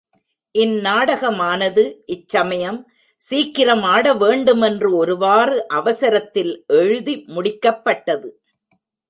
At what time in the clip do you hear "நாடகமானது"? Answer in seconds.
0.79-2.03